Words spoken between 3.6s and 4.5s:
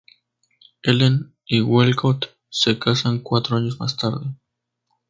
más tarde.